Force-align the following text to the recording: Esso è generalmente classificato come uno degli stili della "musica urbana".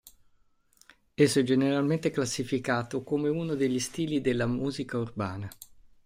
Esso 1.13 1.39
è 1.39 1.43
generalmente 1.43 2.09
classificato 2.09 3.03
come 3.03 3.29
uno 3.29 3.53
degli 3.53 3.77
stili 3.79 4.19
della 4.19 4.47
"musica 4.47 4.97
urbana". 4.97 5.47